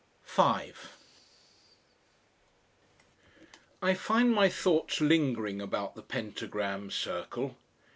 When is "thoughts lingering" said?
4.49-5.61